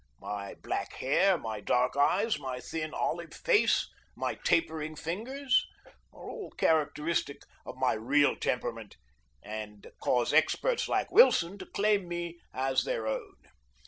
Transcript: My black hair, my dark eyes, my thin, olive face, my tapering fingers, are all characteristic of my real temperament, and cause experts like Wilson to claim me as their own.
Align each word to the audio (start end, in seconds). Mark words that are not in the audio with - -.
My 0.19 0.55
black 0.63 0.93
hair, 0.93 1.37
my 1.37 1.59
dark 1.61 1.95
eyes, 1.95 2.39
my 2.39 2.59
thin, 2.59 2.91
olive 2.91 3.35
face, 3.35 3.87
my 4.15 4.33
tapering 4.33 4.95
fingers, 4.95 5.63
are 6.11 6.23
all 6.27 6.49
characteristic 6.57 7.43
of 7.67 7.77
my 7.77 7.93
real 7.93 8.35
temperament, 8.35 8.97
and 9.43 9.91
cause 9.99 10.33
experts 10.33 10.89
like 10.89 11.11
Wilson 11.11 11.59
to 11.59 11.67
claim 11.67 12.07
me 12.07 12.39
as 12.51 12.83
their 12.83 13.05
own. 13.05 13.35